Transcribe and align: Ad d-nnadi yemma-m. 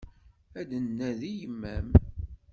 Ad 0.59 0.65
d-nnadi 0.69 1.31
yemma-m. 1.39 1.89